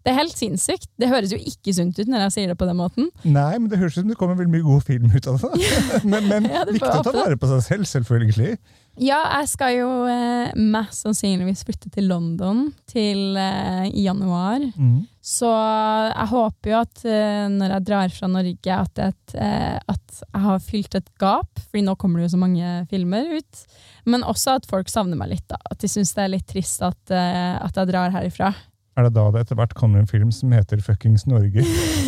[0.09, 0.89] Det er helt sinnssykt.
[0.97, 3.11] Det høres jo ikke sunt ut når jeg sier det på den måten.
[3.29, 5.73] Nei, men det høres ut som det kommer veldig mye god film ut av det.
[6.09, 8.55] Men, men Ja, det viktig å ta vare på seg selv, selvfølgelig.
[8.99, 14.65] Ja, jeg skal jo eh, mest sannsynligvis flytte til London til eh, januar.
[14.75, 15.05] Mm.
[15.23, 20.23] Så jeg håper jo at eh, når jeg drar fra Norge, at, et, eh, at
[20.25, 23.63] jeg har fylt et gap, fordi nå kommer det jo så mange filmer ut.
[24.09, 25.47] Men også at folk savner meg litt.
[25.53, 25.61] da.
[25.71, 28.55] At de syns det er litt trist at, eh, at jeg drar herifra.
[28.99, 31.63] Er det da det etter hvert kommer en film som heter Fuckings Norge?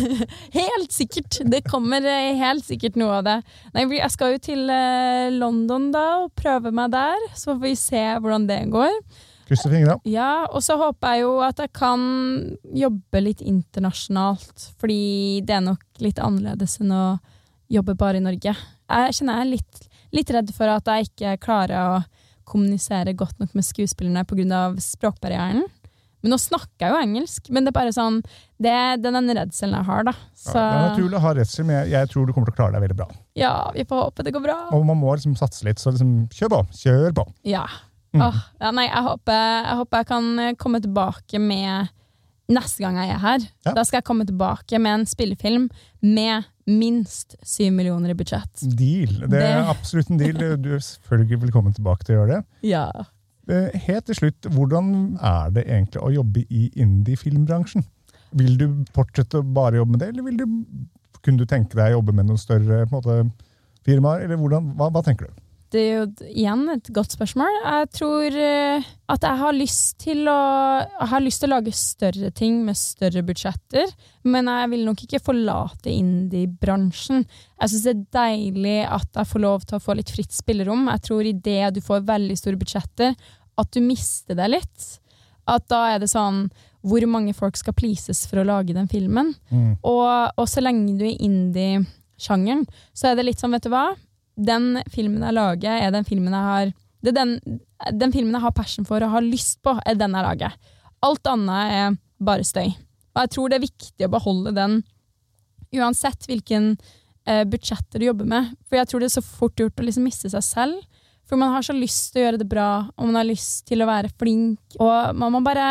[0.57, 1.37] Helt sikkert!
[1.47, 3.35] Det kommer eh, helt sikkert noe av det.
[3.77, 7.73] Nei, jeg skal jo til eh, London da og prøve meg der, så får vi
[7.79, 8.91] se hvordan det går.
[9.47, 9.97] Krysser fingra.
[10.03, 12.03] Ja, og så håper jeg jo at jeg kan
[12.75, 15.01] jobbe litt internasjonalt, fordi
[15.47, 17.05] det er nok litt annerledes enn å
[17.71, 18.51] jobbe bare i Norge.
[18.51, 21.99] Jeg kjenner jeg er litt, litt redd for at jeg ikke klarer å
[22.51, 24.65] kommunisere godt nok med skuespillerne pga.
[24.75, 25.63] språkbarrieren.
[26.21, 28.19] Men nå snakker jeg jo engelsk, men det er bare sånn
[28.61, 30.13] Det er den redselen jeg har, da.
[30.37, 32.53] Så Ja, det er naturlig å ha redsel, men jeg, jeg tror du kommer til
[32.53, 33.07] å klare deg veldig bra.
[33.35, 34.57] ja, vi får håpe det går bra.
[34.71, 36.59] Og man må liksom satse litt, så liksom kjør på.
[36.83, 37.25] Kjør på.
[37.43, 37.65] Ja.
[38.13, 38.21] Mm.
[38.27, 41.89] Åh, ja nei, jeg håper, jeg håper jeg kan eh, komme tilbake med
[42.51, 43.71] Neste gang jeg er her, Ja.
[43.77, 45.69] da skal jeg komme tilbake med en spillefilm
[46.03, 48.59] med minst syv millioner i budsjett.
[48.75, 49.13] Deal.
[49.29, 50.57] Det er Det- absolutt en deal.
[50.59, 52.45] Du er selvfølgelig velkommen tilbake til å gjøre det.
[52.67, 52.91] Ja.
[53.49, 57.85] Eh, Helt til slutt, hvordan er det egentlig å jobbe i indie-filmbransjen?
[58.37, 60.45] Vil du fortsette å bare jobbe med det, eller du,
[61.21, 63.23] kunne du tenke deg å jobbe med noen større måte,
[63.87, 64.23] firmaer?
[64.25, 65.41] Eller hvordan, hva, hva tenker du?
[65.71, 67.53] Det er jo igjen et godt spørsmål.
[67.63, 70.39] Jeg tror eh, at jeg har lyst til å
[71.11, 73.93] har lyst til å lage større ting med større budsjetter,
[74.27, 77.23] men jeg vil nok ikke forlate indie-bransjen.
[77.23, 80.89] Jeg syns det er deilig at jeg får lov til å få litt fritt spillerom.
[80.91, 83.15] Jeg tror idet du får veldig store budsjetter,
[83.61, 84.91] at du mister deg litt.
[85.47, 86.45] At da er det sånn
[86.85, 89.33] Hvor mange folk skal pleases for å lage den filmen?
[89.49, 89.73] Mm.
[89.85, 90.05] Og,
[90.35, 93.91] og så lenge du er indie-sjangeren, så er det litt sånn, vet du hva?
[94.37, 97.59] Den filmen jeg lager, er den filmen jeg har det er den,
[97.97, 100.57] den filmen jeg har passion for og har lyst på, er den jeg lager.
[101.01, 102.69] Alt annet er bare støy.
[103.11, 104.81] Og jeg tror det er viktig å beholde den
[105.73, 106.75] uansett hvilken
[107.25, 108.51] eh, budsjetter du jobber med.
[108.67, 111.01] For jeg tror det er så fort gjort å liksom miste seg selv.
[111.25, 113.81] For man har så lyst til å gjøre det bra, og man har lyst til
[113.81, 114.75] å være flink.
[114.83, 115.65] Og man må bare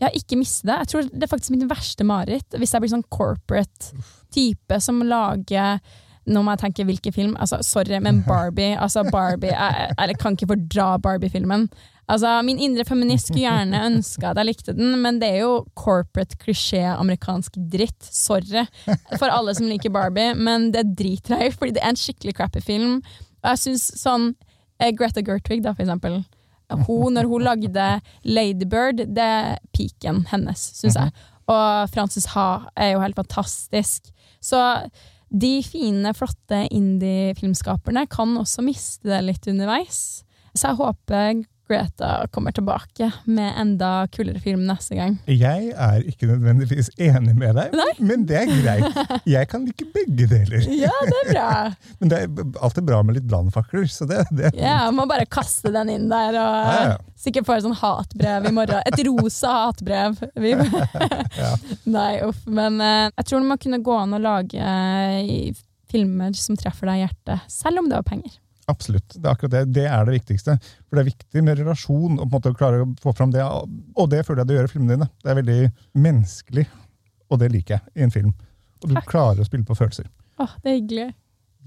[0.00, 0.78] ja, ikke miste det.
[0.84, 5.02] Jeg tror det er faktisk mitt verste mareritt hvis jeg blir sånn corporate type som
[5.04, 5.82] lager
[6.30, 7.36] nå må jeg tenke hvilken film.
[7.40, 8.76] Altså, sorry, men Barbie.
[8.78, 11.68] Altså, Barbie Jeg, jeg kan ikke fordra Barbie-filmen.
[12.10, 15.52] Altså, Min indre feminist skulle gjerne ønske at jeg likte den, men det er jo
[15.78, 18.02] corporate klisjé amerikansk dritt.
[18.02, 18.64] Sorry
[19.20, 22.34] for alle som liker Barbie, men det driter jeg i, fordi det er en skikkelig
[22.40, 22.98] crappy film.
[23.44, 24.32] Og jeg synes sånn
[24.80, 26.20] eh, Greta Gertwig, da, for eksempel.
[26.86, 27.86] Hun, når hun lagde
[28.22, 31.14] Ladybird, det er piken hennes, syns jeg.
[31.50, 34.10] Og Frances Ha er jo helt fantastisk.
[34.42, 34.60] Så
[35.30, 40.22] de fine, flotte indie-filmskaperne kan også miste det litt underveis.
[40.54, 45.16] Så jeg håper Greta kommer tilbake med enda kulere film neste gang.
[45.30, 47.88] Jeg er ikke nødvendigvis enig med deg, Nei.
[48.02, 49.20] men det er greit.
[49.30, 50.66] Jeg kan like begge deler.
[50.80, 51.48] Ja, det er bra.
[52.00, 55.70] Men det er alltid bra med litt brannfakler, det, det Ja, jeg må bare kaste
[55.74, 56.98] den inn der, og Ja, ja.
[57.20, 58.82] sikkert få et sånn hatbrev i morgen.
[58.88, 60.18] Et rosa hatbrev.
[61.40, 61.50] Ja.
[61.88, 62.40] Nei, uff.
[62.50, 65.52] Men eh, jeg tror det må kunne gå an å lage eh,
[65.90, 68.34] filmer som treffer deg i hjertet, selv om det var penger.
[68.70, 69.08] Absolutt.
[69.16, 69.62] Det er akkurat det.
[69.76, 70.56] Det er det viktigste.
[70.86, 73.32] For det er viktig med relasjon, og på en måte å klare å få fram
[73.34, 73.42] det.
[73.44, 75.10] Og det føler jeg det gjør i filmene dine.
[75.24, 75.58] Det er veldig
[76.06, 76.66] menneskelig,
[77.30, 78.30] og det liker jeg i en film.
[78.80, 79.10] Og du Takk.
[79.10, 80.06] klarer å spille på følelser.
[80.40, 81.08] Åh, det er hyggelig.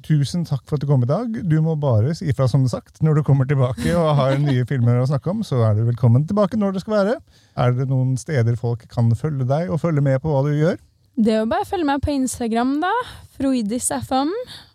[0.03, 1.35] Tusen takk for at du kom i dag.
[1.47, 2.97] Du må bare si ifra, som sagt.
[3.05, 6.25] Når du kommer tilbake og har nye filmer å snakke om, så er du velkommen
[6.27, 7.13] tilbake når det skal være.
[7.55, 10.81] Er det noen steder folk kan følge deg og følge med på hva du gjør?
[11.13, 12.91] Det er jo bare å følge meg på Instagram, da.
[13.37, 14.31] FroidisFM.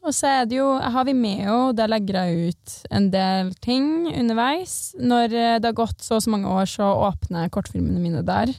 [0.07, 3.51] Og så er det jo, har vi med jo, der legger jeg ut en del
[3.65, 4.95] ting underveis.
[4.99, 8.23] Når eh, det har gått så og så mange år, så åpner jeg kortfilmene mine
[8.27, 8.53] der.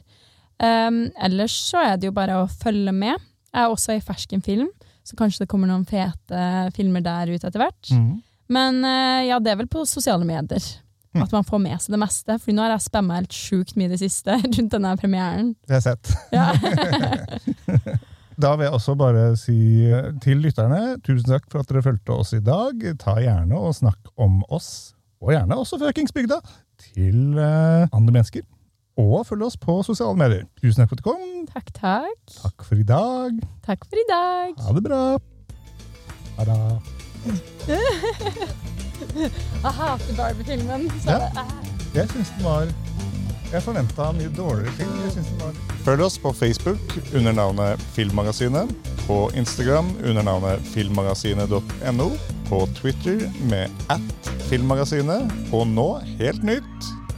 [0.59, 3.15] Um, ellers så er det jo bare å følge med.
[3.49, 4.67] Jeg er også i ferskenfilm,
[5.07, 6.41] så kanskje det kommer noen fete
[6.75, 7.93] filmer der ut etter hvert.
[8.51, 10.67] Men uh, ja, det er vel på sosiale medier.
[11.15, 11.23] Mm.
[11.25, 12.35] At man får med seg det meste.
[12.37, 15.55] For nå har jeg spamma helt sjukt mye i det siste rundt denne premieren.
[15.65, 16.05] Det har jeg sett.
[16.35, 17.97] Ja.
[18.39, 19.57] Da vil jeg også bare si
[20.23, 22.85] til lytterne tusen takk for at dere fulgte oss i dag.
[23.01, 26.37] Ta gjerne og snakk om oss, og gjerne også Føkingsbygda,
[26.85, 28.47] til eh, andre mennesker.
[28.99, 30.47] Og følg oss på sosiale medier.
[30.63, 31.45] Tusen takk for at du kom.
[31.51, 32.15] takk, takk.
[32.39, 33.43] Takk for i dag.
[33.67, 34.55] Takk for i dag.
[34.63, 35.03] Ha det bra.
[36.39, 36.59] Ha det.
[39.63, 40.91] Jeg hater Barbie-filmen.
[41.05, 41.19] Ja.
[41.95, 42.67] Jeg syns den var
[43.49, 44.89] Jeg forventa mye dårligere ting.
[45.05, 48.69] Jeg synes den var Følg oss på Facebook under navnet Filmmagasinet.
[49.07, 52.09] På Instagram under navnet filmmagasinet.no.
[52.49, 55.31] På Twitter med at Filmmagasinet.
[55.53, 55.87] Og nå,
[56.19, 56.89] helt nytt,